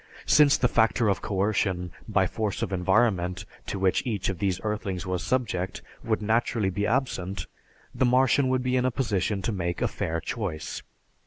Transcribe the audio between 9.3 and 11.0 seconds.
to make a fair choice.